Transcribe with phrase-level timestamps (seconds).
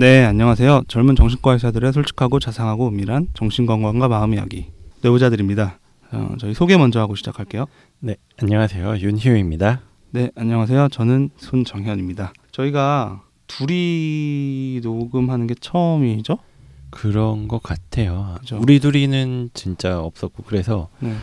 [0.00, 0.84] 네, 안녕하세요.
[0.88, 5.78] 젊은 정신과 의사들의 솔직하고 자상하고 은밀한 정신건강과 마음 이야기 내부자들입니다.
[6.12, 7.66] 어, 저희 소개 먼저 하고 시작할게요.
[7.98, 8.96] 네, 안녕하세요.
[8.96, 9.82] 윤희우입니다.
[10.12, 10.88] 네, 안녕하세요.
[10.88, 12.32] 저는 손정현입니다.
[12.50, 16.38] 저희가 둘이 녹음하는 게 처음이죠?
[16.88, 18.36] 그런 것 같아요.
[18.40, 18.58] 그죠.
[18.58, 21.14] 우리 둘이는 진짜 없었고 그래서 네,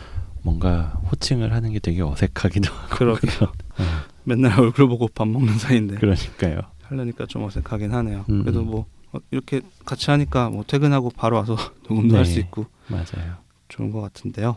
[0.42, 3.52] 뭔가 호칭을 하는 게 되게 어색하기도 하고 그러게요.
[3.80, 3.84] 네,
[4.22, 6.60] 맨날 얼굴 보고 밥 먹는 사이인데 그러니까요.
[6.88, 8.24] 하려니까 좀 어색하긴 하네요.
[8.30, 8.42] 음.
[8.42, 11.56] 그래도 뭐 어, 이렇게 같이 하니까 뭐 퇴근하고 바로 와서
[11.88, 12.40] 녹음도 할수 네.
[12.40, 13.36] 있고 맞아요.
[13.68, 14.56] 좋은 것 같은데요.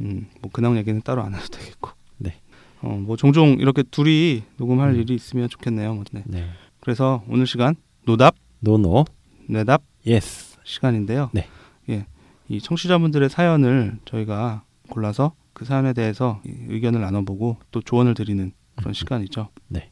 [0.00, 1.90] 음, 뭐 근황 얘기는 따로 안 해도 되겠고.
[2.18, 2.40] 네.
[2.82, 5.00] 어, 뭐 종종 이렇게 둘이 녹음할 음.
[5.00, 5.94] 일이 있으면 좋겠네요.
[5.94, 6.22] 뭐, 네.
[6.26, 6.48] 네.
[6.80, 7.74] 그래서 오늘 시간
[8.06, 9.04] 노답, no no.
[9.48, 10.56] 뇌답 yes.
[10.64, 11.30] 시간인데요.
[11.32, 11.46] 네.
[11.90, 12.06] 예,
[12.48, 18.90] 이 청취자분들의 사연을 저희가 골라서 그 사연에 대해서 이 의견을 나눠보고 또 조언을 드리는 그런
[18.90, 18.94] 음.
[18.94, 19.48] 시간이죠.
[19.68, 19.90] 네.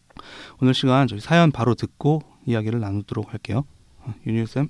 [0.60, 3.64] 오늘 시간 저희 사연 바로 듣고 이야기를 나누도록 할게요.
[4.00, 4.68] 어, 윤유 쌤.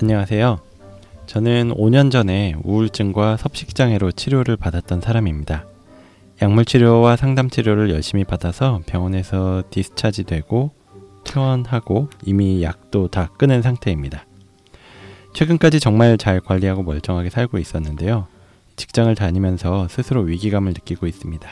[0.00, 0.60] 안녕하세요.
[1.26, 5.66] 저는 5년 전에 우울증과 섭식장애로 치료를 받았던 사람입니다.
[6.40, 10.70] 약물 치료와 상담 치료를 열심히 받아서 병원에서 디스차지 되고
[11.24, 14.24] 퇴원하고 이미 약도 다 끊은 상태입니다.
[15.34, 18.26] 최근까지 정말 잘 관리하고 멀쩡하게 살고 있었는데요.
[18.78, 21.48] 직장을 다니면서 스스로 위기감을 느끼고 있습니다.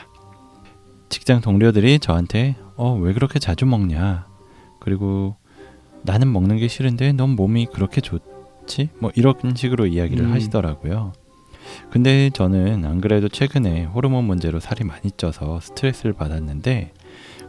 [1.09, 4.25] 직장 동료들이 저한테 어, 왜 그렇게 자주 먹냐?
[4.79, 5.35] 그리고
[6.03, 8.89] 나는 먹는 게 싫은데 넌 몸이 그렇게 좋지?
[8.99, 10.33] 뭐 이런 식으로 이야기를 음.
[10.33, 11.11] 하시더라고요.
[11.89, 16.93] 근데 저는 안 그래도 최근에 호르몬 문제로 살이 많이 쪄서 스트레스를 받았는데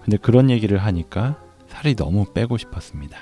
[0.03, 3.19] 근데 그런 얘기를 하니까 살이 너무 빼고 싶었습니다.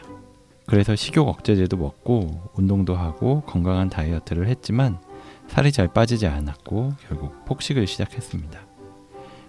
[0.66, 4.98] 그래서 식욕 억제제도 먹고 운동도 하고 건강한 다이어트를 했지만
[5.48, 8.60] 살이 잘 빠지지 않았고 결국 폭식을 시작했습니다.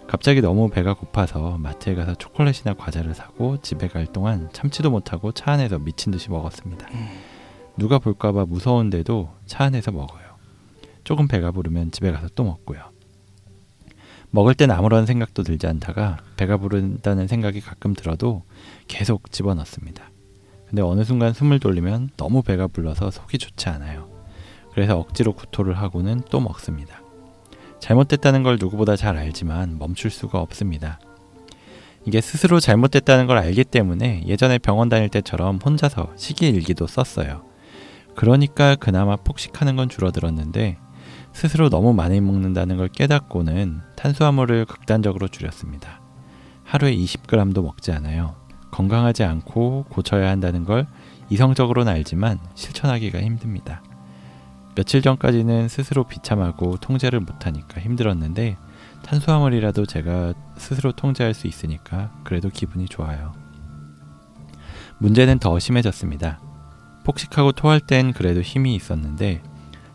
[0.06, 5.52] 갑자기 너무 배가 고파서 마트에 가서 초콜릿이나 과자를 사고 집에 갈 동안 참지도 못하고 차
[5.52, 6.88] 안에서 미친 듯이 먹었습니다.
[7.76, 10.26] 누가 볼까봐 무서운데도 차 안에서 먹어요.
[11.04, 12.80] 조금 배가 부르면 집에 가서 또 먹고요.
[14.30, 18.44] 먹을 땐 아무런 생각도 들지 않다가 배가 부른다는 생각이 가끔 들어도
[18.88, 20.10] 계속 집어넣습니다.
[20.66, 24.17] 근데 어느 순간 숨을 돌리면 너무 배가 불러서 속이 좋지 않아요.
[24.78, 27.02] 그래서 억지로 구토를 하고는 또 먹습니다.
[27.80, 31.00] 잘못됐다는 걸 누구보다 잘 알지만 멈출 수가 없습니다.
[32.04, 37.42] 이게 스스로 잘못됐다는 걸 알기 때문에 예전에 병원 다닐 때처럼 혼자서 시기 일기도 썼어요.
[38.14, 40.78] 그러니까 그나마 폭식하는 건 줄어들었는데
[41.32, 46.00] 스스로 너무 많이 먹는다는 걸 깨닫고는 탄수화물을 극단적으로 줄였습니다.
[46.62, 48.36] 하루에 20g도 먹지 않아요.
[48.70, 50.86] 건강하지 않고 고쳐야 한다는 걸
[51.30, 53.82] 이성적으로는 알지만 실천하기가 힘듭니다.
[54.78, 58.56] 며칠 전까지는 스스로 비참하고 통제를 못하니까 힘들었는데
[59.02, 63.32] 탄수화물이라도 제가 스스로 통제할 수 있으니까 그래도 기분이 좋아요.
[64.98, 66.40] 문제는 더 심해졌습니다.
[67.04, 69.42] 폭식하고 토할 땐 그래도 힘이 있었는데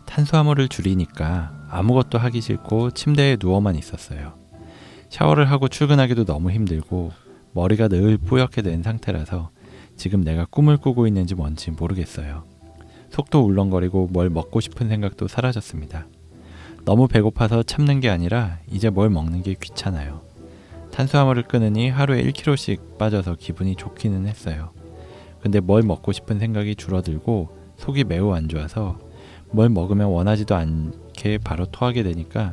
[0.04, 4.34] 탄수화물을 줄이니까 아무것도 하기 싫고 침대에 누워만 있었어요.
[5.08, 7.10] 샤워를 하고 출근하기도 너무 힘들고
[7.54, 9.48] 머리가 늘 뿌옇게 된 상태라서
[9.96, 12.53] 지금 내가 꿈을 꾸고 있는지 뭔지 모르겠어요.
[13.14, 16.08] 속도 울렁거리고 뭘 먹고 싶은 생각도 사라졌습니다.
[16.84, 20.20] 너무 배고파서 참는 게 아니라 이제 뭘 먹는 게 귀찮아요.
[20.90, 24.70] 탄수화물을 끊으니 하루에 1kg씩 빠져서 기분이 좋기는 했어요.
[25.40, 28.98] 근데 뭘 먹고 싶은 생각이 줄어들고 속이 매우 안 좋아서
[29.52, 32.52] 뭘 먹으면 원하지도 않게 바로 토하게 되니까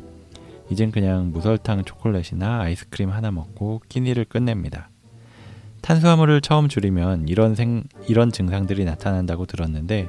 [0.70, 4.92] 이젠 그냥 무설탕 초콜릿이나 아이스크림 하나 먹고 끼니를 끝냅니다.
[5.82, 10.08] 탄수화물을 처음 줄이면 이런 생, 이런 증상들이 나타난다고 들었는데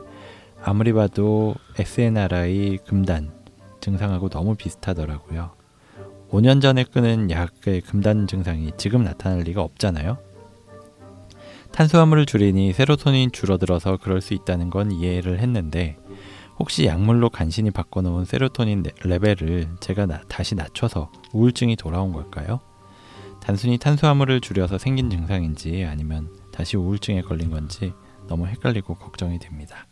[0.64, 3.32] 아무리 봐도 SNRI 금단
[3.80, 5.50] 증상하고 너무 비슷하더라고요.
[6.30, 10.18] 5년 전에 끊은 약의 금단 증상이 지금 나타날 리가 없잖아요.
[11.72, 15.96] 탄수화물을 줄이니 세로토닌 줄어들어서 그럴 수 있다는 건 이해를 했는데
[16.58, 22.60] 혹시 약물로 간신히 바꿔놓은 세로토닌 레- 레벨을 제가 나- 다시 낮춰서 우울증이 돌아온 걸까요?
[23.40, 27.92] 단순히 탄수화물을 줄여서 생긴 증상인지 아니면 다시 우울증에 걸린 건지
[28.28, 29.86] 너무 헷갈리고 걱정이 됩니다.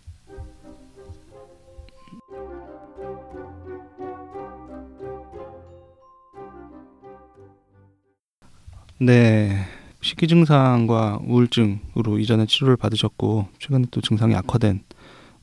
[9.00, 9.64] 네.
[10.02, 14.82] 식기 증상과 우울증으로 이전에 치료를 받으셨고 최근에 또 증상이 악화된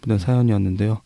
[0.02, 1.02] 분의 사연이었는데요.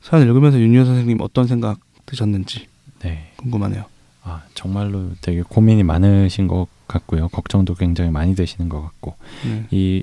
[0.00, 2.66] 사연 읽으면서 윤여 선생님 어떤 생각 드셨는지
[3.02, 3.32] 네.
[3.36, 3.84] 궁금하네요.
[4.22, 7.28] 아, 정말로 되게 고민이 많으신 것 같고요.
[7.28, 9.66] 걱정도 굉장히 많이 되시는 것 같고 네.
[9.70, 10.02] 이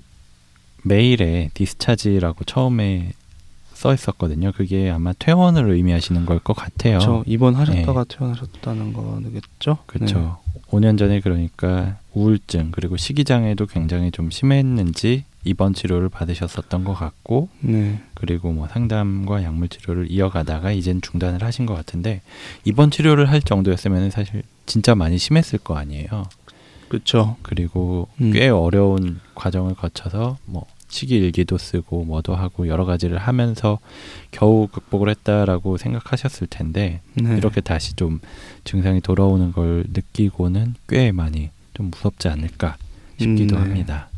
[0.84, 3.12] 메일에 디스차지라고 처음에
[3.82, 4.52] 써 있었거든요.
[4.52, 7.00] 그게 아마 퇴원을 의미하시는 걸 것 같아요.
[7.00, 9.80] 저 입원하셨다가 퇴원하셨다는 거겠죠?
[9.88, 10.38] 그렇죠.
[10.70, 18.00] 5년 전에 그러니까 우울증 그리고 식이장애도 굉장히 좀 심했는지 입원 치료를 받으셨었던 것 같고 네.
[18.14, 22.22] 그리고 뭐 상담과 약물 치료를 이어가다가 이젠 중단을 하신 것 같은데
[22.64, 26.26] 입원 치료를 할 정도였으면 사실 진짜 많이 심했을 거 아니에요.
[26.88, 27.38] 그렇죠.
[27.42, 28.32] 그리고 음.
[28.32, 33.80] 꽤 어려운 과정을 거쳐서 뭐 시기 일기도 쓰고 뭐도 하고 여러 가지를 하면서
[34.30, 37.38] 겨우 극복을 했다라고 생각하셨을 텐데 네.
[37.38, 38.20] 이렇게 다시 좀
[38.66, 42.76] 증상이 돌아오는 걸 느끼고는 꽤 많이 좀 무섭지 않을까
[43.18, 43.68] 싶기도 음, 네.
[43.68, 44.10] 합니다.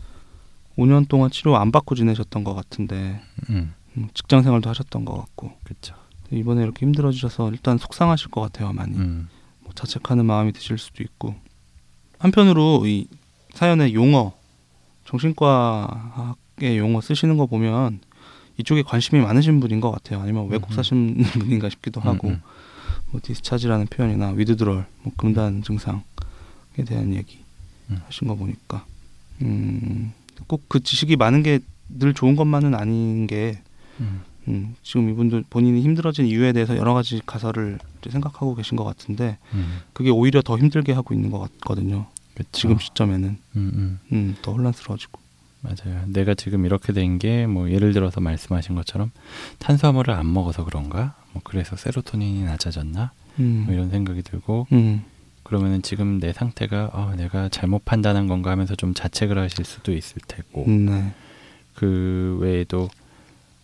[0.78, 3.22] 5년 동안 치료 안 받고 지내셨던 것 같은데
[3.52, 5.94] 음, 음, 직장 생활도 하셨던 것 같고 그렇죠.
[6.32, 9.30] 이번에 이렇게 힘들어지셔서 일단 속상하실 것 같아요 많이 음,
[9.60, 11.36] 뭐 자책하는 마음이 드실 수도 있고
[12.18, 13.08] 한편으로 이
[13.54, 14.34] 사연의 용어
[15.06, 18.00] 정신과 학의 용어 쓰시는 거 보면
[18.58, 20.76] 이쪽에 관심이 많으신 분인 것 같아요 아니면 외국 음흠.
[20.76, 22.42] 사시는 분인가 싶기도 하고 음, 음.
[23.12, 26.02] 뭐 디스차지라는 표현이나 위드드럴 뭐 금단 증상에
[26.86, 27.40] 대한 얘기
[27.90, 28.00] 음.
[28.06, 28.86] 하신 거 보니까
[29.42, 30.14] 음,
[30.48, 31.60] 꼭 그 지식이 많은 게
[31.90, 33.60] 늘 좋은 것만은 아닌 게
[34.00, 37.78] 음, 음, 지금 이분도 본인이 힘들어진 이유에 대해서 여러 가지 가설을
[38.10, 42.08] 생각하고 계신 것 같은데 음, 그게 오히려 더 힘들게 하고 있는 것 같거든요.
[42.36, 42.50] 그쵸.
[42.52, 44.00] 지금 시점에는 음, 음.
[44.12, 45.20] 음, 더 혼란스러워지고.
[45.64, 46.04] 맞아요.
[46.08, 49.12] 내가 지금 이렇게 된 게 뭐 예를 들어서 말씀하신 것처럼
[49.60, 51.16] 탄수화물을 안 먹어서 그런가?
[51.32, 53.12] 뭐 그래서 세로토닌이 낮아졌나?
[53.40, 55.04] 음, 뭐 이런 생각이 들고 음,
[55.44, 60.22] 그러면은 지금 내 상태가 어, 내가 잘못 판단한 건가 하면서 좀 자책을 하실 수도 있을
[60.28, 61.12] 테고 음, 네,
[61.76, 62.90] 그 외에도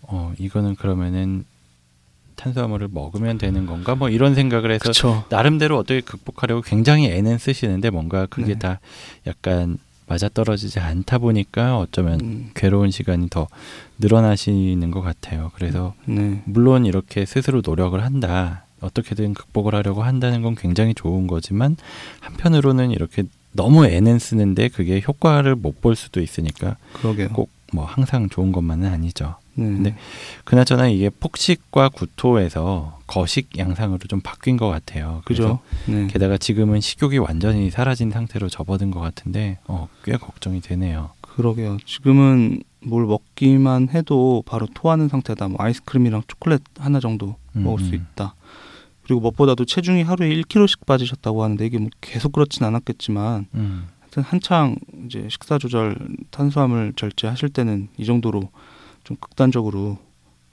[0.02, 1.46] 어 이거는 그러면은
[2.36, 3.96] 탄수화물을 먹으면 되는 건가?
[3.96, 5.26] 뭐 이런 생각을 해서 그렇죠.
[5.30, 8.60] 나름대로 어떻게 극복하려고 굉장히 애는 쓰시는데 뭔가 그게 네.
[8.60, 8.80] 다
[9.28, 9.78] 약간
[10.10, 13.48] 맞아떨어지지 않다 보니까 어쩌면 음, 괴로운 시간이 더
[14.00, 15.52] 늘어나시는 것 같아요.
[15.56, 18.66] 그래서 네, 물론 이렇게 스스로 노력을 한다.
[18.82, 21.76] 어떻게든 극복을 하려고 한다는 건 굉장히 좋은 거지만
[22.22, 27.30] 한편으로는 이렇게 너무 애는 쓰는데 그게 효과를 못 볼 수도 있으니까 그러게요.
[27.30, 29.36] 꼭 뭐 항상 좋은 것만은 아니죠.
[29.60, 29.96] 네, 근데
[30.44, 35.22] 그나저나 이게 폭식과 구토에서 거식 양상으로 좀 바뀐 것 같아요.
[35.26, 35.60] 그죠.
[35.88, 41.12] 네, 게다가 지금은 식욕이 완전히 사라진 상태로 접어든 것 같은데 어, 꽤 걱정이 되네요.
[41.22, 41.78] 그러게요.
[41.86, 45.50] 지금은 뭘 먹기만 해도 바로 토하는 상태다.
[45.50, 47.96] 뭐 아이스크림이랑 초콜릿 하나 정도 음, 먹을 수 음.
[47.96, 48.36] 있다.
[49.04, 54.76] 그리고 무엇보다도 체중이 하루에 1kg씩 빠지셨다고 하는데 이게 뭐 계속 그렇진 않았겠지만 음, 하여튼 한창
[55.06, 55.98] 이제 식사 조절
[56.30, 58.50] 탄수화물 절제하실 때는 이 정도로
[59.10, 59.98] 좀 극단적으로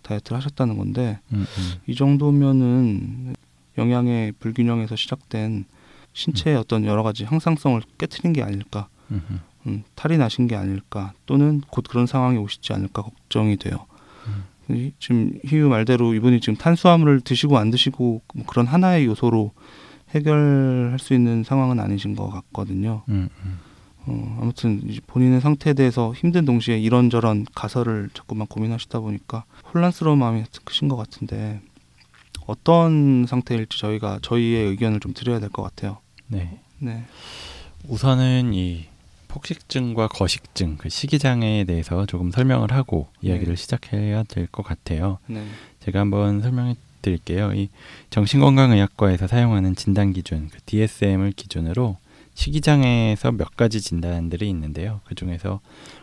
[0.00, 1.72] 다이어트를 하셨다는 건데 음, 음.
[1.86, 3.34] 이 정도면은
[3.76, 5.66] 영양의 불균형에서 시작된
[6.14, 9.40] 신체의 어떤 여러 가지 항상성을 깨트린 게 아닐까 음, 음.
[9.66, 13.84] 음, 탈이 나신 게 아닐까 또는 곧 그런 상황이 오시지 않을까 걱정이 돼요.
[14.70, 19.52] 이- 지금 희유 말대로 이분이 지금 탄수화물을 드시고 안 드시고 뭐 그런 하나의 요소로
[20.14, 23.02] 해결할 수 있는 상황은 아니신 것 같거든요.
[23.10, 23.58] 음, 음.
[24.06, 30.88] 어, 아무튼 본인의 상태에 대해서 힘든 동시에 이런저런 가설을 자꾸만 고민하시다 보니까 혼란스러운 마음이 크신
[30.88, 31.60] 것 같은데
[32.46, 35.98] 어떤 상태일지 저희가 저희의 의견을 좀 드려야 될 것 같아요.
[36.28, 36.58] 네.
[36.78, 37.04] 네,
[37.88, 38.84] 우선은 이
[39.28, 43.30] 폭식증과 거식증, 그 식이장애에 대해서 조금 설명을 하고 네.
[43.30, 45.18] 이야기를 시작해야 될 것 같아요.
[45.26, 45.44] 네,
[45.80, 47.52] 제가 한번 설명해 드릴게요.
[47.54, 47.68] 이
[48.10, 51.96] 정신건강의학과에서 사용하는 진단 기준, 그 DSM을 기준으로
[52.36, 55.00] 식이장애에서 몇 가지 진단들이 있는데요.
[55.04, 55.60] 그 중에서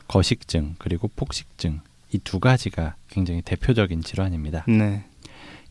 [0.08, 1.80] 거식증 그리고 폭식증
[2.12, 4.66] 이 두 가지가 굉장히 대표적인 질환입니다.
[4.68, 5.06] 네,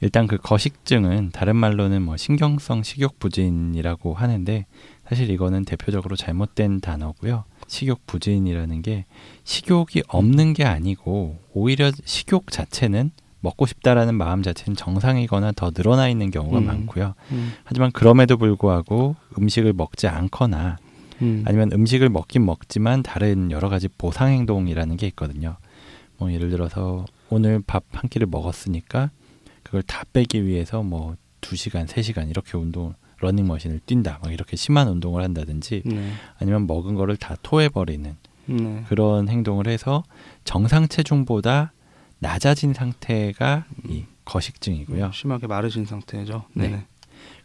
[0.00, 4.66] 일단 그 거식증은 다른 말로는 뭐 신경성 식욕 부진이라고 하는데
[5.08, 7.44] 사실 이거는 대표적으로 잘못된 단어고요.
[7.68, 9.04] 식욕 부진이라는 게
[9.44, 16.30] 식욕이 없는 게 아니고 오히려 식욕 자체는 먹고 싶다라는 마음 자체는 정상이거나 더 늘어나 있는
[16.30, 16.64] 경우가 음.
[16.66, 17.14] 많고요.
[17.32, 20.78] 음, 하지만 그럼에도 불구하고 음식을 먹지 않거나
[21.20, 25.56] 음, 아니면 음식을 먹긴 먹지만 다른 여러 가지 보상 행동이라는 게 있거든요.
[26.18, 29.10] 뭐 예를 들어서 오늘 밥 한 끼를 먹었으니까
[29.62, 34.18] 그걸 다 빼기 위해서 뭐 두시간세시간 이렇게 운동 러닝머신을 뛴다.
[34.22, 39.68] 막 이렇게 심한 운동을 한다든지 네, 아니면 먹은 거를 다 토해 버리는 네, 그런 행동을
[39.68, 40.02] 해서
[40.44, 41.72] 정상 체중보다
[42.22, 45.10] 낮아진 상태가 이 거식증이고요.
[45.12, 46.44] 심하게 마르신 상태죠.
[46.54, 46.68] 네.
[46.68, 46.86] 네,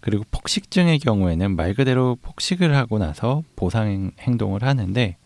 [0.01, 5.17] 그리고 폭식증의 경우에는 말 그대로 폭식을 하고 나서 보상 행- 행동을 하는데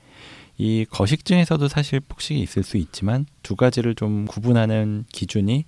[0.58, 5.66] 이 거식증에서도 사실 폭식이 있을 수 있지만 두 가지를 좀 구분하는 기준이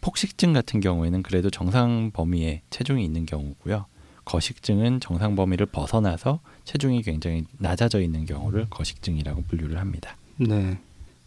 [0.00, 3.86] 폭식증 같은 경우에는 그래도 정상 범위의 체중이 있는 경우고요.
[4.24, 10.16] 거식증은 정상 범위를 벗어나서 체중이 굉장히 낮아져 있는 경우를 거식증이라고 분류를 합니다.
[10.36, 10.78] 네.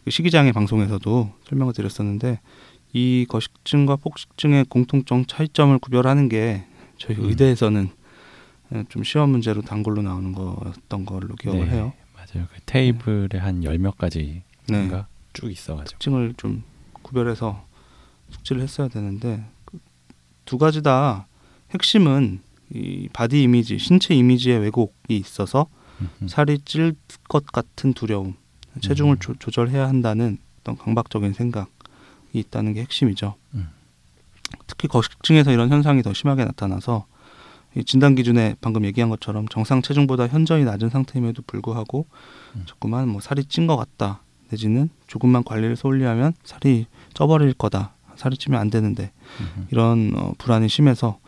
[0.04, 2.40] 그 식이장애 방송에서도 설명을 드렸었는데
[2.92, 6.64] 이 거식증과 폭식증의 공통점 차이점을 구별하는 게
[6.98, 7.24] 저희 음.
[7.28, 7.88] 의대에서는
[8.74, 11.92] 예, 좀 시험 문제로 단골로 나오는 거였던 걸로 기억을 네, 해요.
[12.14, 12.46] 맞아요.
[12.52, 14.90] 그 테이블에 한열몇 가지가 네.
[15.32, 15.90] 쭉 있어가지고.
[15.90, 16.62] 특징을 좀
[17.02, 17.64] 구별해서
[18.30, 19.78] 숙지를 했어야 되는데 그
[20.44, 21.26] 두 가지 다
[21.72, 22.40] 핵심은
[22.72, 25.66] 이 body image, 신체 이미지의 왜곡이 있어서.
[26.26, 26.94] 살이 찔
[27.28, 28.34] 것 같은 두려움,
[28.80, 29.18] 체중을 음.
[29.18, 31.68] 조, 조절해야 한다는 어떤 강박적인 생각이
[32.32, 33.34] 있다는 게 핵심이죠.
[33.54, 33.68] 음.
[34.66, 37.06] 특히 거식증에서 이런 현상이 더 심하게 나타나서
[37.76, 42.06] 이 진단 기준에 방금 얘기한 것처럼 정상 체중보다 현저히 낮은 상태임에도 불구하고
[42.56, 42.64] 음.
[42.66, 48.36] 자꾸만 뭐 살이 찐 것 같다 내지는 조금만 관리를 소홀히 하면 살이 쪄버릴 거다 살이
[48.36, 51.18] 찌면 안 되는데 음, 이런 어, 불안이 심해서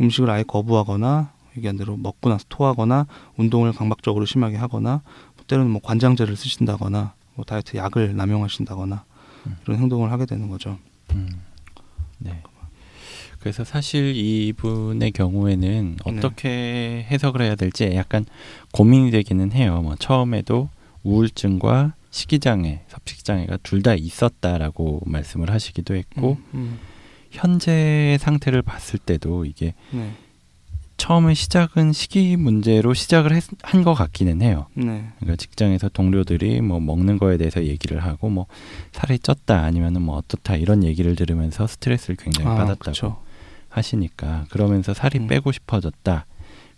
[0.00, 3.06] 음식을 아예 거부하거나 얘기한 대로 먹고 나서 토하거나
[3.36, 5.02] 운동을 강박적으로 심하게 하거나
[5.46, 9.04] 때로는 뭐 관장제를 쓰신다거나 뭐 다이어트 약을 남용하신다거나
[9.46, 9.56] 음.
[9.64, 10.78] 이런 행동을 하게 되는 거죠.
[11.12, 11.28] 음.
[12.18, 12.42] 네.
[13.40, 16.18] 그래서 사실 이분의 경우에는 네.
[16.18, 18.24] 어떻게 해석을 해야 될지 약간
[18.72, 19.82] 고민이 되기는 해요.
[19.82, 20.70] 뭐 처음에도
[21.02, 26.78] 우울증과 식이장애, 섭식장애가 둘 다 있었다라고 말씀을 하시기도 했고 음,
[27.30, 29.98] 현재 상태를 봤을 때도 이게 음.
[29.98, 30.12] 네,
[30.96, 34.66] 처음에 시작은 식이 문제로 시작을 한 것 같기는 해요.
[34.74, 38.46] 네, 그러니까 직장에서 동료들이 뭐 먹는 거에 대해서 얘기를 하고 뭐
[38.92, 43.20] 살이 쪘다 아니면은 뭐 어떻다 이런 얘기를 들으면서 스트레스를 굉장히 아, 받았다고 그쵸.
[43.68, 45.26] 하시니까 그러면서 살이 음.
[45.26, 46.26] 빼고 싶어졌다.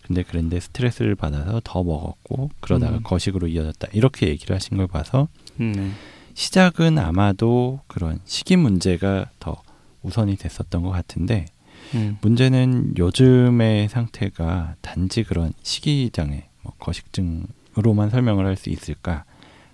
[0.02, 3.02] 근데 그런데 스트레스를 받아서 더 먹었고 그러다가 음.
[3.02, 3.88] 거식으로 이어졌다.
[3.92, 5.28] 이렇게 얘기를 하신 걸 봐서
[5.60, 5.90] 음, 네,
[6.34, 9.62] 시작은 아마도 그런 식이 문제가 더
[10.02, 11.46] 우선이 됐었던 것 같은데
[11.94, 19.24] 음, 문제는 요즘의 상태가 단지 그런 식이장애, 뭐 거식증으로만 설명을 할 수 있을까?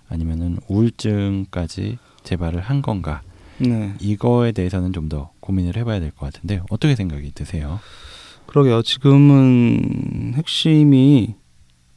[0.09, 3.21] 아니면은 우울증까지 재발을 한 건가?
[3.59, 3.93] 네.
[3.99, 7.79] 이거에 대해서는 좀 더 고민을 해봐야 될 것 같은데 어떻게 생각이 드세요?
[8.45, 8.81] 그러게요.
[8.83, 11.35] 지금은 핵심이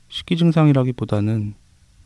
[0.08, 1.54] 식기 증상이라기보다는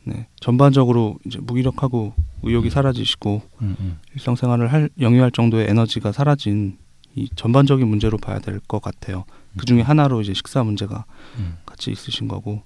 [0.03, 2.13] 네, 전반적으로 이제 무기력하고
[2.43, 2.69] 의욕이 음.
[2.69, 6.77] 사라지시고 음, 음, 일상생활을 할 영위할 정도의 에너지가 사라진
[7.15, 9.25] 이 전반적인 문제로 봐야 될 것 같아요.
[9.57, 11.05] 그 중에 하나로 이제 식사 문제가
[11.37, 12.61] 음, 같이 있으신 거고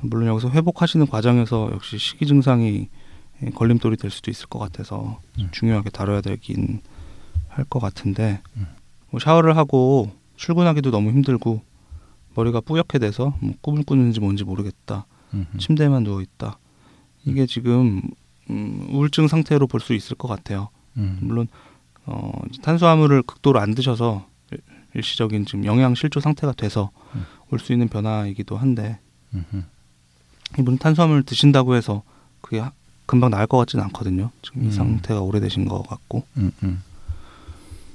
[0.00, 2.88] 물론 여기서 회복하시는 과정에서 역시 식이 증상이
[3.42, 5.48] 예, 걸림돌이 될 수도 있을 것 같아서 음.
[5.52, 6.80] 중요하게 다뤄야 되긴
[7.48, 8.66] 할 것 같은데 음.
[9.10, 11.62] 뭐 샤워를 하고 출근하기도 너무 힘들고
[12.34, 15.58] 머리가 뿌옇게 돼서 뭐 꿈을 꾸는지 뭔지 모르겠다 음, 음.
[15.58, 16.58] 침대에만 누워 있다
[17.24, 18.02] 이게 지금
[18.50, 20.68] 음, 우울증 상태로 볼 수 있을 것 같아요.
[20.96, 21.48] 음, 물론
[22.06, 22.32] 어,
[22.62, 24.60] 탄수화물을 극도로 안 드셔서 일-
[24.94, 27.24] 일시적인 지금 영양 실조 상태가 돼서 음.
[27.50, 28.98] 올수 있는 변화이기도 한데
[29.34, 29.64] 음, 음.
[30.58, 32.02] 이분 탄수화물 드신다고 해서
[32.40, 32.72] 그게 하-
[33.06, 34.30] 금방 나을 것 같지는 않거든요.
[34.42, 34.68] 지금 음.
[34.68, 36.82] 이 상태가 오래되신 것 같고 음, 음.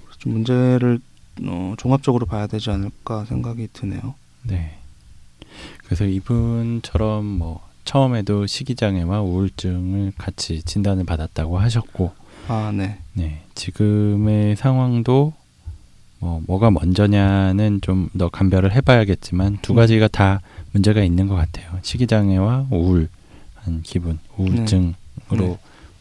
[0.06, 1.00] 그래서 좀 문제를
[1.44, 4.16] 어, 종합적으로 봐야 되지 않을까 생각이 드네요.
[4.44, 4.78] 네.
[5.86, 12.14] 그래서 이분처럼 뭐 처음에도 식이장애와 우울증을 같이 진단을 받았다고 하셨고,
[12.50, 15.34] 아, 네, 네 지금의 상황도
[16.20, 19.76] 뭐 뭐가 먼저냐는 좀 더 감별을 해봐야겠지만 두 음.
[19.78, 20.42] 가지가 다
[20.72, 21.80] 문제가 있는 것 같아요.
[21.82, 24.94] 식이장애와 우울한 기분, 우울증으로
[25.32, 25.58] 네.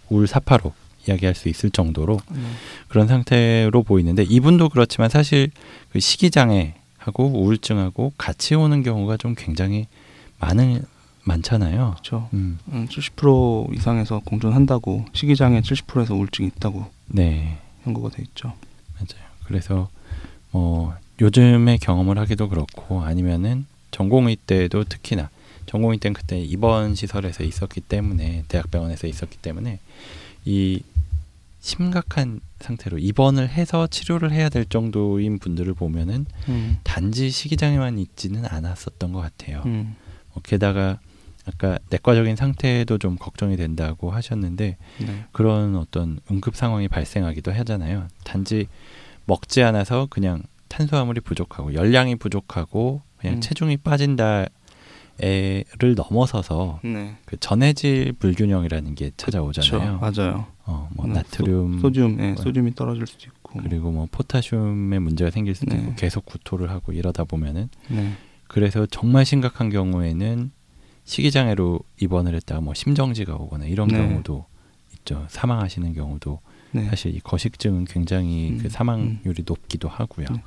[0.09, 0.73] 우울 사파로
[1.07, 2.41] 이야기할 수 있을 정도로 네.
[2.89, 5.51] 그런 상태로 보이는데 이분도 그렇지만 사실
[5.93, 9.87] 그 식이장애하고 우울증하고 같이 오는 경우가 좀 굉장히
[10.41, 10.83] 많은
[11.29, 11.91] 많잖아요.
[11.93, 12.29] 그렇죠.
[12.33, 18.55] 음, 음, 70% 이상에서 공존한다고 식이장애 70%에서 우울증이 있다고 네, 연구가 돼 있죠.
[18.95, 19.29] 맞아요.
[19.45, 19.89] 그래서
[20.51, 25.31] 뭐 요즘에 경험을 하기도 그렇고 아니면은 전공의 때도 특히나
[25.67, 29.81] 전공의 때는 그때 입원 시설에서 있었기 때문에 대학병원에서 있었기 때문에
[30.45, 30.83] 이
[31.61, 39.13] 심각한 상태로 입원을 해서 치료를 해야 될 정도인 분들을 보면은 음, 단지 식이장애만 있지는 않았었던
[39.13, 39.63] 것 같아요.
[39.67, 39.97] 음,
[40.35, 40.99] 어, 게다가
[41.49, 48.09] 아까 내과적인 상태도 좀 걱정이 된다고 하셨는데 네, 그런 어떤 응급 상황이 발생하기도 하잖아요.
[48.25, 48.67] 단지
[49.25, 53.41] 먹지 않아서 그냥 탄수화물이 부족하고 열량이 부족하고 그냥 음.
[53.41, 54.49] 체중이 빠진다를
[55.97, 59.99] 넘어서서 네, 그 전해질 불균형이라는 게 찾아오잖아요.
[59.99, 60.21] 그렇죠.
[60.23, 60.47] 맞아요.
[60.65, 63.61] 어, 뭐 네, 나트륨 소, 듐 예, 뭐, 소듐이 떨어질 수도 있고.
[63.63, 65.81] 그리고 뭐 포타슘의 문제가 생길 수도 네.
[65.81, 68.13] 있고 계속 구토를 하고 이러다 보면은 네,
[68.47, 70.53] 그래서 정말 심각한 경우에는
[71.09, 73.97] 식이장애로 입원을 했다가 뭐 심정지가 오거나 이런 네.
[73.97, 74.45] 경우도
[74.99, 75.27] 있죠.
[75.31, 76.41] 사망하시는 경우도
[76.73, 76.85] 네.
[76.91, 80.27] 사실 이 거식증은 굉장히 음, 그 사망률이 높기도 하고요.
[80.31, 80.43] 네.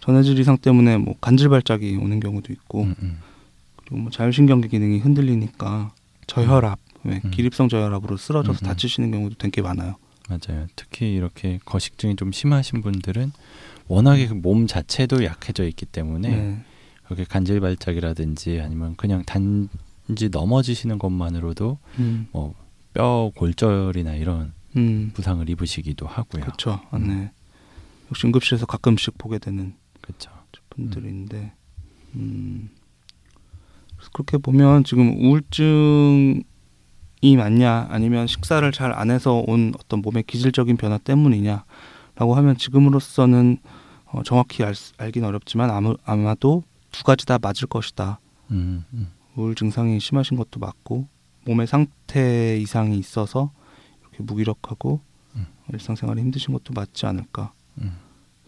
[0.00, 3.18] 전해질 이상 때문에 뭐 간질 발작이 오는 경우도 있고 음, 음.
[3.76, 5.94] 그리고 뭐 자율신경계 기능이 흔들리니까
[6.26, 7.30] 저혈압, 왜 음.
[7.30, 8.66] 기립성 저혈압으로 쓰러져서 음, 음.
[8.66, 9.94] 다치시는 경우도 되게 많아요.
[10.28, 10.66] 맞아요.
[10.74, 13.30] 특히 이렇게 거식증이 좀 심하신 분들은
[13.86, 16.58] 워낙에 그 몸 자체도 약해져 있기 때문에 네.
[17.04, 19.68] 그렇게 간질 발작이라든지 아니면 그냥 단
[20.16, 22.26] 지 넘어지시는 것만으로도 음.
[22.32, 25.10] 뭐뼈 골절이나 이런 음.
[25.14, 26.42] 부상을 입으시기도 하고요.
[26.42, 26.80] 그렇죠.
[26.90, 27.08] 아, 음.
[27.08, 27.30] 네.
[28.10, 30.30] 역시 응급실에서 가끔씩 보게 되는 그렇죠.
[30.70, 31.52] 분들인데,
[32.16, 32.68] 음.
[34.12, 36.42] 그렇게 보면 지금 우울증이
[37.36, 43.58] 맞냐, 아니면 식사를 잘 안 해서 온 어떤 몸의 기질적인 변화 때문이냐라고 하면 지금으로서는
[44.06, 48.20] 어, 정확히 알, 수- 알긴 어렵지만 아무, 아마도 두 가지 다 맞을 것이다.
[48.50, 51.06] 음, 음, 우울 증상이 심하신 것도 맞고
[51.44, 53.50] 몸의 상태 이상이 있어서
[54.00, 55.00] 이렇게 무기력하고
[55.36, 55.46] 음.
[55.72, 57.96] 일상생활이 힘드신 것도 맞지 않을까 음.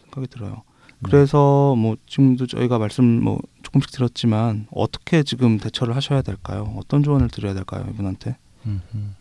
[0.02, 0.62] 생각이 들어요.
[0.99, 1.11] 네.
[1.11, 6.73] 그래서 뭐 지금도 저희가 말씀 뭐 조금씩 들었지만 어떻게 지금 대처를 하셔야 될까요?
[6.76, 8.37] 어떤 조언을 드려야 될까요, 이분한테?
[8.66, 9.14] 음, 음.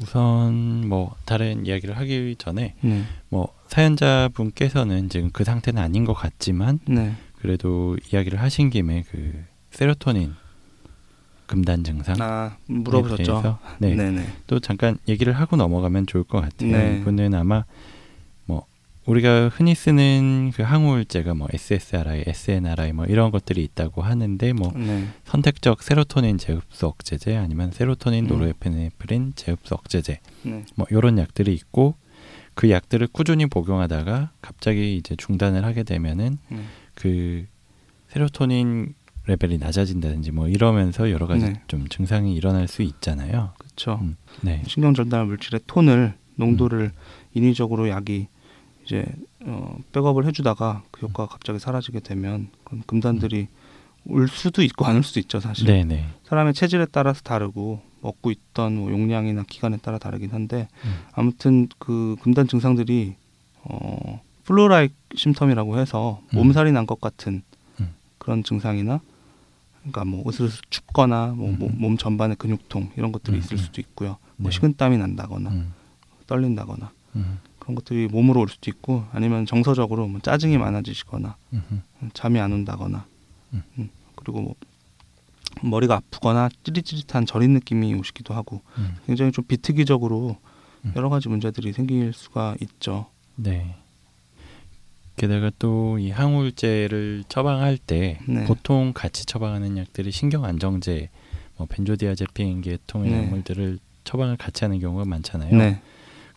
[0.00, 6.80] 우선 뭐 다른 이야기를 하기 전에 네, 뭐 사연자분께서는 지금 그 상태는 아닌 것 같지만
[6.86, 10.34] 네, 그래도 이야기를 하신 김에 그 세로토닌
[11.46, 13.58] 금단 증상 아 물어보셨죠?
[13.78, 16.70] 네, 네, 네, 또 잠깐 얘기를 하고 넘어가면 좋을 것 같아요.
[16.70, 16.98] 네.
[17.00, 17.64] 이분은 아마
[18.46, 18.66] 뭐
[19.04, 25.08] 우리가 흔히 쓰는 그 항우울제가 뭐 SSRI, SNRI 뭐 이런 것들이 있다고 하는데 뭐 네,
[25.24, 28.28] 선택적 세로토닌 제흡수 억제제 아니면 세로토닌 음.
[28.28, 31.96] 노르에피네프린 제흡수 억제제 네, 뭐 이런 약들이 있고
[32.54, 36.58] 그 약들을 꾸준히 복용하다가 갑자기 이제 중단을 하게 되면은 네.
[36.94, 37.46] 그
[38.08, 38.94] 세로토닌
[39.26, 41.62] 레벨이 낮아진다든지 뭐 이러면서 여러 가지 네.
[41.66, 43.52] 좀 증상이 일어날 수 있잖아요.
[43.58, 43.98] 그렇죠.
[44.02, 44.62] 음, 네.
[44.66, 46.90] 신경 전달 물질의 톤을 농도를 음.
[47.34, 48.26] 인위적으로 약이
[48.84, 49.04] 이제
[49.46, 53.48] 어, 백업을 해주다가 그 효과가 갑자기 사라지게 되면 그럼 금단들이
[54.06, 55.66] 올 수도 있고 안 올 수도 있죠 사실.
[55.66, 56.04] 네, 네.
[56.24, 60.98] 사람의 체질에 따라서 다르고 먹고 있던 뭐 용량이나 기간에 따라 다르긴 한데 음.
[61.12, 63.14] 아무튼 그 금단 증상들이
[63.62, 66.36] 어, 플로라이크 심텀이라고 해서 음.
[66.36, 67.42] 몸살이 난 것 같은
[67.80, 67.94] 음.
[68.18, 69.00] 그런 증상이나
[69.84, 71.74] 그러니까 뭐 으스르스 춥거나 뭐 음.
[71.78, 73.58] 몸- 전반의 근육통 이런 것들이 음, 있을 음.
[73.58, 74.16] 수도 있고요.
[74.36, 74.54] 뭐 네.
[74.54, 75.72] 식은땀이 난다거나 음,
[76.26, 81.36] 떨린다거나 음, 그런 것들이 몸으로 올 수도 있고 아니면 정서적으로 뭐 짜증이 많아지시거나.
[82.14, 83.06] 잠이 안 온다거나
[83.52, 83.62] 음.
[83.78, 84.54] 음, 그리고 뭐
[85.62, 88.96] 머리가 아프거나 찌릿찌릿한 저린 느낌이 오시기도 하고 음.
[89.06, 90.36] 굉장히 좀 비특이적으로
[90.84, 90.92] 음.
[90.96, 93.06] 여러 가지 문제들이 생길 수가 있죠.
[93.36, 93.76] 네.
[95.16, 98.44] 게다가 또 이 항우울제를 처방할 때 네.
[98.46, 101.08] 보통 같이 처방하는 약들이 신경 안정제,
[101.56, 103.18] 뭐 벤조디아제핀 계통의 네.
[103.24, 105.54] 약물들을 처방을 같이 하는 경우가 많잖아요.
[105.56, 105.80] 네,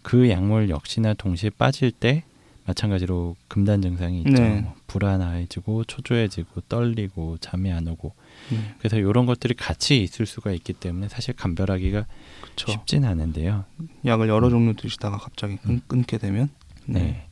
[0.04, 2.24] 그 약물 역시나 동시에 빠질 때
[2.66, 4.32] 마찬가지로 금단 증상이 있죠.
[4.32, 4.62] 네.
[4.62, 8.14] 뭐 불안해지고 초조해지고 떨리고 잠이 안 오고
[8.52, 8.58] 네.
[8.80, 12.06] 그래서 이런 것들이 같이 있을 수가 있기 때문에 사실 감별하기가
[12.42, 12.72] 그렇죠.
[12.72, 13.64] 쉽진 않은데요.
[14.06, 15.82] 약을 여러 종류 드시다가 갑자기 끊, 음.
[15.88, 16.50] 끊게 되면
[16.86, 17.27] 네.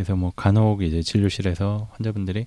[0.00, 2.46] 네, 그래서 뭐 간혹 이제 진료실에서 환자분들이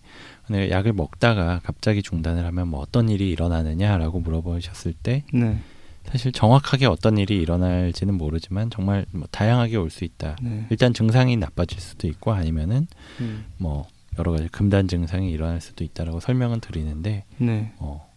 [0.49, 5.59] 내가 약을 먹다가 갑자기 중단을 하면 뭐 어떤 일이 일어나느냐라고 물어보셨을 때 네,
[6.05, 10.35] 사실 정확하게 어떤 일이 일어날지는 모르지만 정말 뭐 다양하게 올 수 있다.
[10.41, 10.65] 네.
[10.71, 12.87] 일단 증상이 나빠질 수도 있고 아니면은
[13.21, 13.87] 음, 뭐
[14.17, 18.09] 여러 가지 금단 증상이 일어날 수도 있다라고 설명은 드리는데 네, 어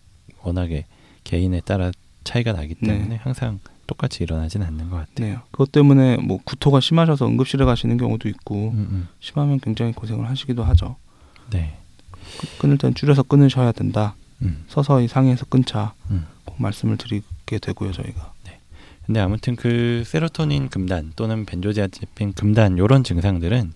[0.43, 0.87] 워낙에
[1.25, 1.91] 개인에 따라
[2.25, 2.89] 차이가 나기 네.
[2.89, 5.35] 때문에 항상 똑같이 일어나진 않는 것 같아요.
[5.35, 5.39] 네.
[5.51, 9.09] 그것 때문에 뭐 구토가 심하셔서 응급실에 가시는 경우도 있고 음, 음.
[9.21, 10.97] 심하면 굉장히 고생을 하시기도 하죠.
[11.51, 11.77] 네.
[12.39, 14.15] 그- 끊을 땐 줄여서 끊으셔야 된다.
[14.43, 15.95] 음, 서서히 상의해서 끊자.
[16.11, 16.27] 음.
[16.45, 18.33] 꼭 말씀을 드리게 되고요, 저희가.
[19.07, 23.73] 근데 아무튼 그 세로토닌 금단 또는 벤조디아제핀 금단 요런 증상들은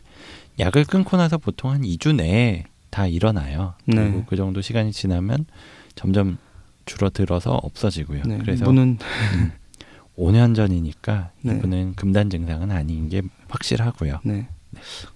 [0.58, 3.74] 약을 끊고 나서 보통 한 2주 내에 다 일어나요.
[3.86, 3.94] 네.
[3.94, 5.46] 그리고 그 정도 시간이 지나면
[5.94, 6.36] 점점
[6.84, 8.24] 줄어들어서 없어지고요.
[8.26, 8.98] 네, 그래서 이분은
[10.18, 11.56] 5년 전이니까 네.
[11.56, 14.20] 이분은 금단 증상은 아닌 게 확실하고요.
[14.24, 14.48] 네.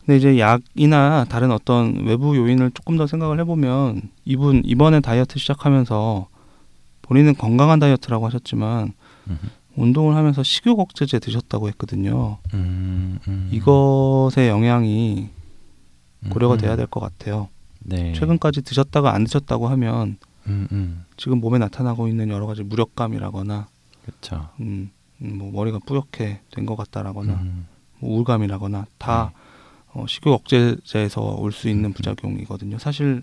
[0.01, 6.27] 근데 이제 약이나 다른 어떤 외부 요인을 조금 더 생각을 해보면 이분 이번에 다이어트 시작하면서
[7.03, 8.93] 본인은 건강한 다이어트라고 하셨지만
[9.29, 9.39] 음흠.
[9.77, 12.39] 운동을 하면서 식욕 억제제 드셨다고 했거든요.
[12.55, 13.49] 음, 음.
[13.53, 15.29] 이것의 영향이
[16.31, 17.49] 고려가 음, 돼야 될 것 같아요.
[17.81, 18.13] 네.
[18.15, 21.05] 최근까지 드셨다가 안 드셨다고 하면 음, 음.
[21.17, 23.67] 지금 몸에 나타나고 있는 여러 가지 무력감이라거나
[24.05, 24.49] 그렇죠.
[24.61, 24.91] 음,
[25.23, 27.67] 음, 뭐 머리가 뿌옇게 된 것 같다라거나 음,
[28.01, 29.33] 뭐 우울감이라거나 다
[29.93, 32.79] 어, 식욕 억제제에서 올 수 있는 부작용이거든요.
[32.79, 33.23] 사실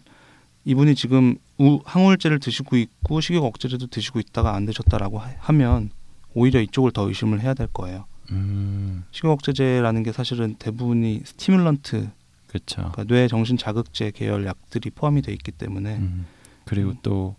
[0.66, 5.90] 이분이 지금 우, 항우울제를 드시고 있고 식욕 억제제도 드시고 있다가 안 드셨다라고 하, 하면
[6.34, 8.06] 오히려 이쪽을 더 의심을 해야 될 거예요.
[8.32, 12.10] 음, 식욕 억제제라는 게 사실은 대부분이 stimulant,
[12.48, 12.76] 그렇죠.
[12.78, 16.26] 그러니까 뇌 정신 자극제 계열 약들이 포함이 돼 있기 때문에 음,
[16.66, 16.96] 그리고 음.
[17.04, 17.36] 또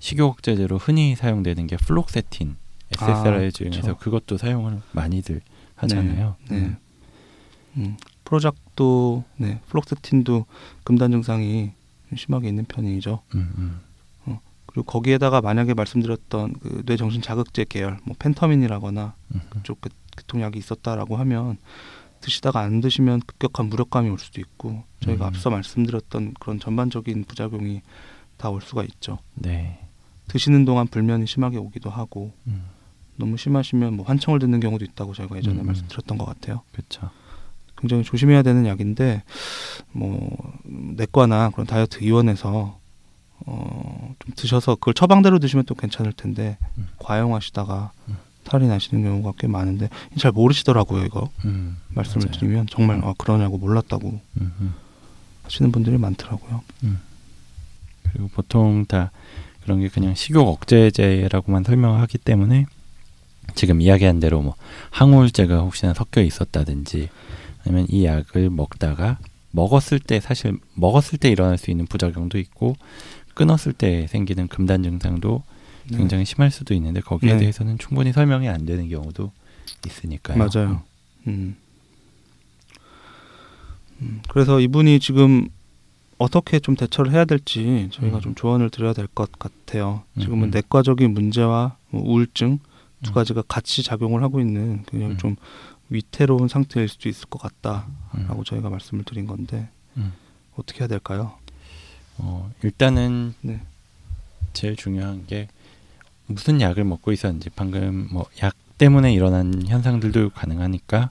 [0.00, 2.56] 식욕 억제제로 흔히 사용되는 게 fluoxetine,
[2.98, 3.96] 아, SSRI 중에서 그쵸.
[3.98, 5.40] 그것도 사용을 많이들
[5.76, 6.36] 하잖아요.
[6.50, 6.56] 네.
[6.56, 6.76] 음.
[7.76, 10.46] 음, 프로작도 네, fluoxetine도
[10.84, 11.72] 금단 증상이
[12.16, 13.20] 심하게 있는 편이죠.
[13.34, 13.80] 음, 음.
[14.66, 21.16] 그리고 거기에다가 만약에 말씀드렸던 그 뇌정신 자극제 계열, 뭐 phentermine이라거나 음, 그쪽 그- 교통약이 있었다라고
[21.18, 21.58] 하면
[22.22, 25.28] 드시다가 안 드시면 급격한 무력감이 올 수도 있고 저희가 음.
[25.28, 27.82] 앞서 말씀드렸던 그런 전반적인 부작용이
[28.38, 29.18] 다 올 수가 있죠.
[29.34, 29.78] 네.
[30.28, 32.64] 드시는 동안 불면이 심하게 오기도 하고 음,
[33.22, 35.66] 너무 심하시면 뭐 환청을 듣는 경우도 있다고 저희가 예전에 음.
[35.66, 36.62] 말씀드렸던 것 같아요.
[36.72, 37.08] 그렇죠.
[37.78, 39.22] 굉장히 조심해야 되는 약인데
[39.92, 42.80] 뭐 내과나 그런 다이어트 의원에서
[43.46, 46.88] 어, 좀 드셔서 그걸 처방대로 드시면 또 괜찮을 텐데 음.
[46.98, 48.16] 과용하시다가 음.
[48.42, 52.40] 탈이 나시는 경우가 꽤 많은데 잘 모르시더라고요 이거 음, 말씀을 맞아요.
[52.40, 53.04] 드리면 정말 음.
[53.04, 54.08] 아 그러냐고 몰랐다고
[54.40, 54.74] 음, 음.
[55.44, 56.62] 하시는 분들이 많더라고요.
[58.02, 59.12] 그리고 보통 다
[59.62, 62.66] 그런 게 그냥 식욕 억제제라고만 설명하기 때문에
[63.54, 64.54] 지금 이야기한 대로 뭐
[64.90, 67.08] 항우울제가 혹시나 섞여 있었다든지
[67.64, 69.18] 아니면 이 약을 먹다가
[69.50, 72.74] 먹었을 때 사실 먹었을 때 일어날 수 있는 부작용도 있고
[73.34, 75.42] 끊었을 때 생기는 금단 증상도
[75.90, 75.98] 네.
[75.98, 77.38] 굉장히 심할 수도 있는데 거기에 네.
[77.40, 79.32] 대해서는 충분히 설명이 안 되는 경우도
[79.86, 80.38] 있으니까요.
[80.38, 80.82] 맞아요.
[81.26, 81.56] 음.
[84.00, 85.48] 음, 그래서 이분이 지금
[86.18, 88.20] 어떻게 좀 대처를 해야 될지 저희가 음.
[88.20, 90.02] 좀 조언을 드려야 될 것 같아요.
[90.20, 90.50] 지금은 음.
[90.50, 92.58] 내과적인 문제와 뭐 우울증
[93.02, 93.14] 두 음.
[93.14, 95.18] 가지가 같이 작용을 하고 있는 굉장히 음.
[95.18, 95.36] 좀
[95.88, 98.44] 위태로운 상태일 수도 있을 것 같다라고 음.
[98.44, 100.12] 저희가 말씀을 드린 건데 음.
[100.56, 101.32] 어떻게 해야 될까요?
[102.18, 103.60] 어, 일단은 네.
[104.52, 105.48] 제일 중요한 게
[106.26, 111.10] 무슨 약을 먹고 있었는지 방금 뭐 약 때문에 일어난 현상들도 가능하니까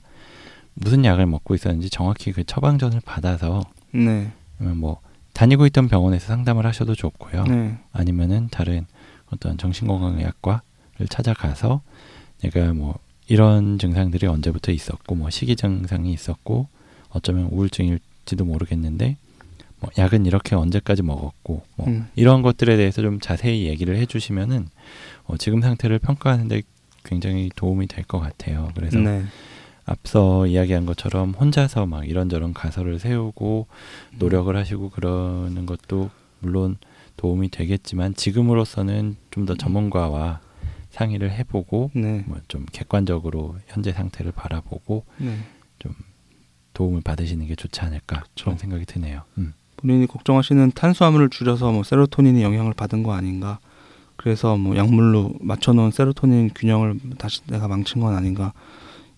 [0.74, 5.00] 무슨 약을 먹고 있었는지 정확히 그 처방전을 받아서 네, 뭐
[5.32, 7.44] 다니고 있던 병원에서 상담을 하셔도 좋고요.
[7.44, 8.86] 네, 아니면은 다른
[9.32, 10.60] 어떤 정신건강의학과를
[11.08, 11.82] 찾아가서
[12.42, 16.68] 내가 뭐 이런 증상들이 언제부터 있었고 뭐 식이 증상이 있었고
[17.10, 19.16] 어쩌면 우울증일지도 모르겠는데
[19.80, 24.68] 뭐 약은 이렇게 언제까지 먹었고 뭐 음, 이런 것들에 대해서 좀 자세히 얘기를 해주시면은
[25.24, 26.62] 어, 지금 상태를 평가하는데
[27.04, 28.70] 굉장히 도움이 될 것 같아요.
[28.76, 29.24] 그래서 네,
[29.84, 33.66] 앞서 이야기한 것처럼 혼자서 막 이런저런 가설을 세우고
[34.12, 34.18] 음.
[34.18, 36.10] 노력을 하시고 그러는 것도
[36.40, 36.76] 물론
[37.16, 40.40] 도움이 되겠지만 지금으로서는 좀 더 전문가와
[40.92, 45.36] 상의를 해보고 네, 뭐좀 객관적으로 현재 상태를 바라보고 네.
[46.74, 48.44] 도움을 받으시는 게 좋지 않을까 그쵸.
[48.46, 49.22] 그런 생각이 드네요.
[49.38, 49.52] 음.
[49.76, 53.58] 본인이 걱정하시는 탄수화물을 줄여서 뭐 세로토닌이 영향을 받은 거 아닌가?
[54.16, 58.52] 그래서 뭐 약물로 맞춰놓은 세로토닌 균형을 다시 내가 망친 건 아닌가?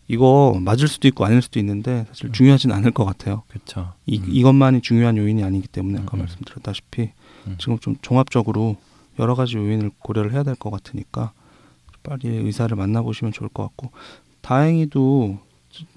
[0.08, 2.32] 이거 맞을 수도 있고 아닐 수도 있는데 사실 음.
[2.32, 3.42] 중요하진 않을 것 같아요.
[3.48, 3.92] 그렇죠.
[4.06, 4.24] 이, 음.
[4.28, 6.24] 이것만이 중요한 요인이 아니기 때문에 아까 음, 음.
[6.24, 7.10] 말씀드렸다시피
[7.46, 7.56] 음.
[7.58, 8.76] 지금 좀 종합적으로
[9.18, 11.32] 여러 가지 요인을 고려를 해야 될 것 같으니까
[12.04, 13.90] 빨리 의사를 만나보시면 좋을 것 같고
[14.42, 15.38] 다행히도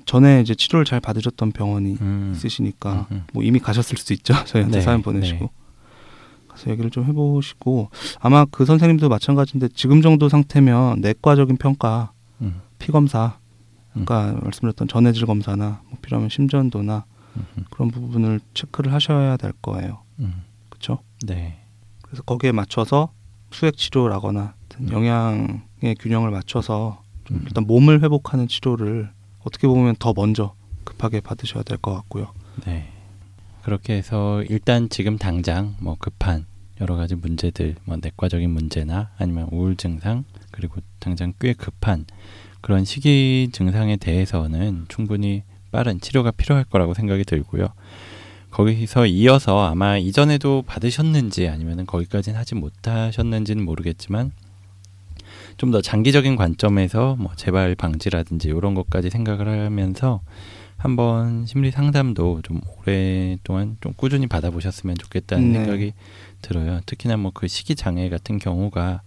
[0.05, 2.33] 전에 이제 치료를 잘 받으셨던 병원이 음.
[2.35, 3.23] 있으시니까 음, 음.
[3.33, 4.33] 뭐 이미 가셨을 수도 있죠.
[4.45, 6.47] 저희한테 네, 사연 보내시고 네.
[6.47, 12.61] 가서 얘기를 좀 해보시고 아마 그 선생님도 마찬가지인데 지금 정도 상태면 내과적인 평가, 음.
[12.79, 13.37] 피 검사,
[13.93, 17.45] 아까 말씀드렸던 전해질 검사나 뭐 필요하면 심전도나 음.
[17.57, 17.65] 음.
[17.69, 19.99] 그런 부분을 체크를 하셔야 될 거예요.
[20.19, 20.43] 음.
[20.69, 20.99] 그렇죠?
[21.25, 21.59] 네.
[22.01, 23.11] 그래서 거기에 맞춰서
[23.51, 24.89] 수액 치료라거나 음.
[24.91, 25.61] 영양의
[25.99, 27.43] 균형을 맞춰서 좀 음.
[27.47, 29.09] 일단 몸을 회복하는 치료를
[29.43, 32.31] 어떻게 보면 더 먼저 급하게 받으셔야 될 것 같고요.
[32.65, 32.87] 네.
[33.63, 36.45] 그렇게 해서 일단 지금 당장 뭐 급한
[36.79, 42.05] 여러 가지 문제들, 뭐 내과적인 문제나 아니면 우울 증상 그리고 당장 꽤 급한
[42.61, 47.67] 그런 식이 증상에 대해서는 충분히 빠른 치료가 필요할 거라고 생각이 들고요.
[48.51, 54.31] 거기서 이어서 아마 이전에도 받으셨는지 아니면 거기까지는 하지 못하셨는지는 모르겠지만
[55.57, 60.21] 좀 더 장기적인 관점에서 뭐 재발 방지라든지 이런 것까지 생각을 하면서
[60.77, 65.59] 한번 심리 상담도 좀 오랫동안 좀 꾸준히 받아보셨으면 좋겠다는 네.
[65.59, 65.93] 생각이
[66.41, 66.79] 들어요.
[66.85, 69.01] 특히나 뭐그 식이 장애 같은 경우가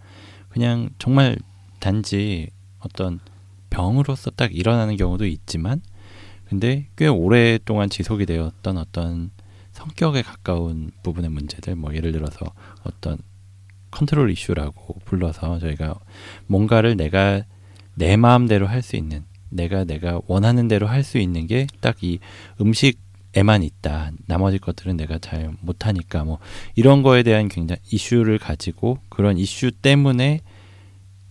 [0.49, 1.39] 그냥 정말
[1.79, 3.21] 단지 어떤
[3.71, 5.81] 병으로서 딱 일어나는 경우도 있지만
[6.49, 9.31] 근데 꽤 오랫동안 지속이 되었던 어떤
[9.73, 13.19] 성격에 가까운 부분의 문제들 뭐 예를 들어서 어떤
[13.91, 15.99] 컨트롤 이슈라고 불러서 저희가
[16.47, 17.45] 뭔가를 내가
[17.95, 22.19] 내 마음대로 할 수 있는 내가 내가 원하는 대로 할 수 있는 게 딱 이
[22.61, 24.13] 음식에만 있다.
[24.27, 26.39] 나머지 것들은 내가 잘 못하니까 뭐
[26.77, 30.41] 이런 거에 대한 굉장히 이슈를 가지고 그런 이슈 때문에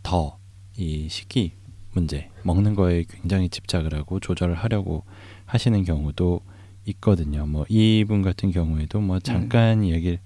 [0.03, 0.37] 더
[0.77, 1.53] 이 식이
[1.91, 5.03] 문제 먹는 거에 굉장히 집착을 하고 조절을 하려고
[5.45, 6.39] 하시는 경우도
[6.85, 7.45] 있거든요.
[7.45, 10.19] 뭐 이분 같은 경우에도 뭐 잠깐 얘기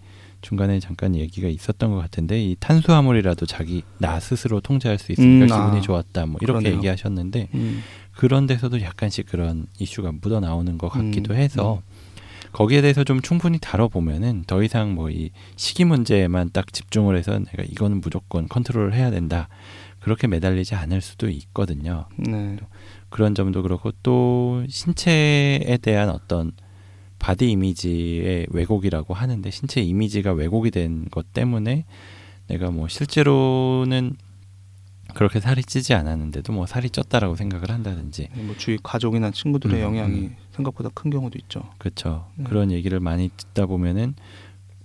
[0.44, 5.64] 중간에 잠깐 얘기가 있었던 것 같은데 이 탄수화물이라도 자기 나 스스로 통제할 수 있으니까 음,
[5.66, 6.26] 기분이 아, 좋았다.
[6.28, 6.78] 뭐 이렇게 그러네요.
[6.78, 7.82] 얘기하셨는데 음,
[8.16, 11.82] 그런 데서도 약간씩 그런 이슈가 묻어 나오는 것 같기도 음, 해서
[12.52, 17.64] 거기에 대해서 좀 충분히 다뤄보면은 더 이상 뭐 이 시기 문제에만 딱 집중을 해서 내가
[17.64, 19.48] 이거는 무조건 컨트롤을 해야 된다
[20.02, 22.06] 그렇게 매달리지 않을 수도 있거든요.
[22.18, 22.58] 네.
[23.10, 26.52] 그런 점도 그렇고 또 신체에 대한 어떤
[27.24, 31.86] body image의 왜곡이라고 하는데 신체 이미지가 왜곡이 된 것 때문에
[32.48, 34.18] 내가 뭐 실제로는
[35.14, 40.20] 그렇게 살이 찌지 않았는데도 뭐 살이 쪘다라고 생각을 한다든지 뭐 주위 가족이나 친구들의 음, 영향이
[40.20, 40.36] 음.
[40.52, 41.64] 생각보다 큰 경우도 있죠.
[41.78, 42.28] 그렇죠.
[42.36, 42.44] 네.
[42.44, 44.16] 그런 얘기를 많이 듣다 보면은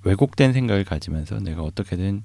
[0.04, 2.22] 왜곡된 생각을 가지면서 내가 어떻게든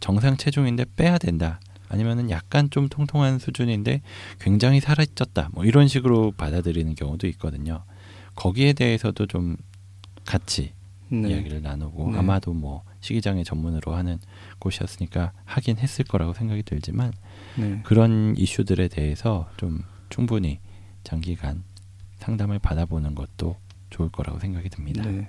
[0.00, 1.60] 정상 체중인데 빼야 된다.
[1.90, 4.00] 아니면은 약간 좀 통통한 수준인데
[4.38, 5.48] 굉장히 살이 쪘다.
[5.52, 7.84] 뭐 이런 식으로 받아들이는 경우도 있거든요.
[8.40, 9.58] 거기에 대해서도 좀
[10.24, 10.72] 같이
[11.10, 11.28] 네.
[11.28, 12.18] 이야기를 나누고 네.
[12.18, 14.18] 아마도 뭐 식이장애 전문으로 하는
[14.60, 17.12] 곳이었으니까 하긴 했을 거라고 생각이 들지만
[17.58, 17.82] 네.
[17.84, 20.58] 그런 이슈들에 대해서 좀 충분히
[21.04, 21.64] 장기간
[22.16, 23.56] 상담을 받아보는 것도
[23.90, 25.02] 좋을 거라고 생각이 듭니다.
[25.02, 25.28] 네.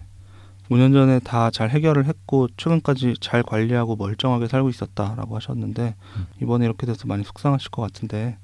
[0.69, 6.27] 5년 전에 다 잘 해결을 했고 최근까지 잘 관리하고 멀쩡하게 살고 있었다라고 하셨는데 음.
[6.41, 8.37] 이번에 이렇게 돼서 많이 속상하실 것 같은데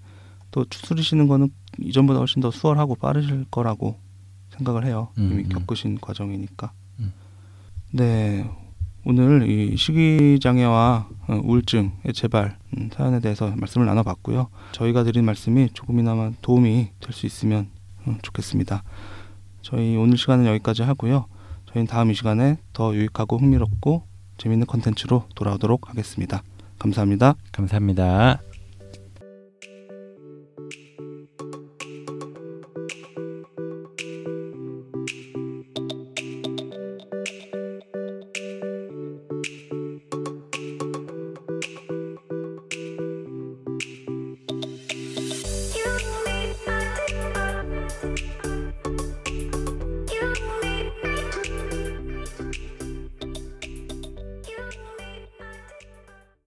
[0.52, 4.06] 또 추스리시는 거는 이전보다 훨씬 더 수월하고 빠르실 거라고
[4.58, 5.10] 생각을 해요.
[5.18, 5.50] 음, 이미 음.
[5.50, 6.72] 겪으신 과정이니까.
[7.00, 7.14] 음.
[7.92, 8.50] 네.
[9.06, 14.50] 오늘 이 식이장애와 어, 우울증의 재발 음, 사연에 대해서 말씀을 나눠봤고요.
[14.74, 17.70] 저희가 드린 말씀이 조금이나마 도움이 될 수 있으면
[18.08, 18.84] 음, 좋겠습니다.
[19.62, 21.26] 저희 오늘 시간은 여기까지 하고요.
[21.72, 24.04] 저희는 다음 이 시간에 더 유익하고 흥미롭고
[24.38, 26.44] 재밌는 컨텐츠로 돌아오도록 하겠습니다.
[26.80, 27.36] 감사합니다.
[27.54, 28.42] 감사합니다.